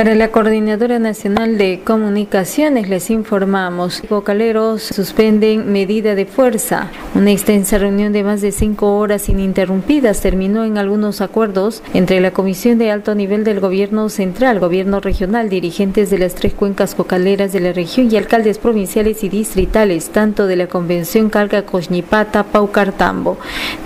[0.00, 6.90] Para la Coordinadora Nacional de Comunicaciones les informamos, vocaleros suspenden medida de fuerza.
[7.14, 12.30] Una extensa reunión de más de cinco horas ininterrumpidas terminó en algunos acuerdos entre la
[12.30, 17.52] Comisión de Alto Nivel del Gobierno Central, Gobierno Regional, dirigentes de las tres cuencas cocaleras
[17.52, 23.36] de la región y alcaldes provinciales y distritales, tanto de la Convención Calca Coñipata, Paucartambo.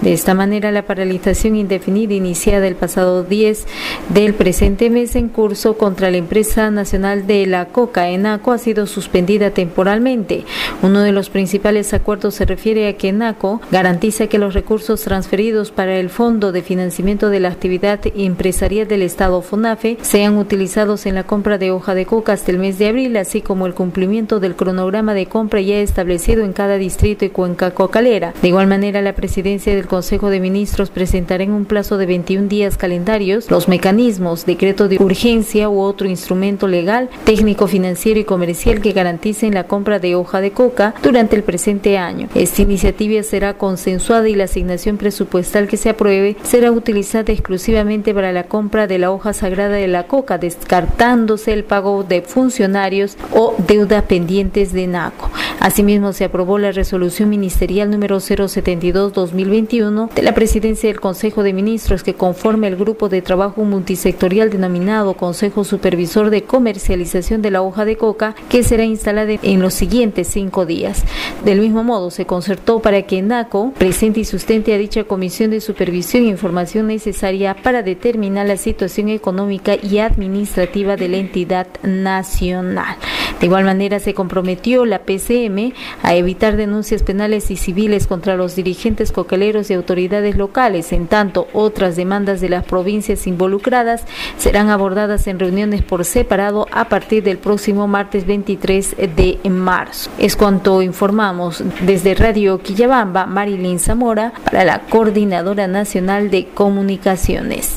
[0.00, 3.66] De esta manera, la paralización indefinida iniciada el pasado 10
[4.10, 8.86] del presente mes en curso contra la empresa nacional de la coca, ENACO, ha sido
[8.86, 10.44] suspendida temporalmente.
[10.82, 15.70] Uno de los principales acuerdos se refiere a que ENACO garantiza que los recursos transferidos
[15.70, 21.14] para el Fondo de Financiamiento de la Actividad Empresarial del Estado FONAFE sean utilizados en
[21.14, 24.40] la compra de hoja de coca hasta el mes de abril, así como el cumplimiento
[24.40, 28.34] del cronograma de compra ya establecido en cada distrito y cuenca cocalera.
[28.42, 32.48] De igual manera, la presidencia del Consejo de Ministros presentará en un plazo de 21
[32.48, 38.80] días calendarios los mecanismos, decreto de urgencia u otro instrumento legal, técnico, financiero y comercial
[38.80, 42.28] que garanticen la compra de hoja de coca durante el presente año.
[42.34, 48.32] Esta iniciativa será consensuada y la asignación presupuestal que se apruebe será utilizada exclusivamente para
[48.32, 53.54] la compra de la hoja sagrada de la coca, descartándose el pago de funcionarios o
[53.66, 55.30] deudas pendientes de NACO.
[55.64, 62.02] Asimismo, se aprobó la resolución ministerial número 072-2021 de la Presidencia del Consejo de Ministros
[62.02, 67.86] que conforma el grupo de trabajo multisectorial denominado Consejo Supervisor de Comercialización de la hoja
[67.86, 71.02] de coca que será instalada en los siguientes cinco días.
[71.46, 75.62] Del mismo modo, se concertó para que NACO presente y sustente a dicha Comisión de
[75.62, 82.96] Supervisión información necesaria para determinar la situación económica y administrativa de la entidad nacional.
[83.40, 85.72] De igual manera, se comprometió la PCM
[86.02, 90.92] a evitar denuncias penales y civiles contra los dirigentes cocaleros y autoridades locales.
[90.92, 94.04] En tanto, otras demandas de las provincias involucradas
[94.38, 100.10] serán abordadas en reuniones por separado a partir del próximo martes 23 de marzo.
[100.18, 107.72] Es cuanto informamos desde Radio Quillabamba, Marilyn Zamora, para la Coordinadora Nacional de Comunicaciones.